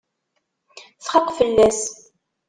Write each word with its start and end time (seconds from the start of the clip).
Txaq 1.03 1.27
fell-as. 1.37 1.79